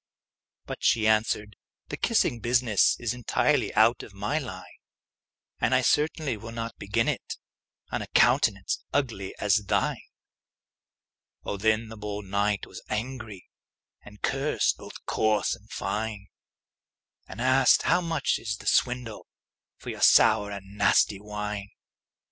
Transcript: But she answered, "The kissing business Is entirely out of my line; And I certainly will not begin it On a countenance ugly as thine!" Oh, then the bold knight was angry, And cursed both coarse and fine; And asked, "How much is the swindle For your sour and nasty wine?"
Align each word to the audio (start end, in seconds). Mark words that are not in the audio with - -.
But 0.65 0.83
she 0.83 1.05
answered, 1.07 1.57
"The 1.89 1.95
kissing 1.97 2.39
business 2.39 2.99
Is 2.99 3.13
entirely 3.13 3.71
out 3.75 4.01
of 4.01 4.15
my 4.15 4.39
line; 4.39 4.79
And 5.59 5.75
I 5.75 5.81
certainly 5.81 6.37
will 6.37 6.51
not 6.51 6.75
begin 6.79 7.07
it 7.07 7.35
On 7.91 8.01
a 8.01 8.07
countenance 8.07 8.83
ugly 8.91 9.35
as 9.37 9.57
thine!" 9.67 10.01
Oh, 11.43 11.55
then 11.55 11.89
the 11.89 11.97
bold 11.97 12.25
knight 12.25 12.65
was 12.65 12.81
angry, 12.89 13.47
And 14.01 14.23
cursed 14.23 14.77
both 14.77 15.05
coarse 15.05 15.53
and 15.53 15.69
fine; 15.69 16.29
And 17.27 17.39
asked, 17.39 17.83
"How 17.83 18.01
much 18.01 18.39
is 18.39 18.57
the 18.57 18.65
swindle 18.65 19.27
For 19.77 19.91
your 19.91 20.01
sour 20.01 20.49
and 20.49 20.75
nasty 20.79 21.19
wine?" 21.19 21.69